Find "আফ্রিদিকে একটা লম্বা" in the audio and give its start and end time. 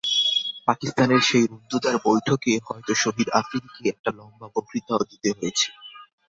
3.39-4.47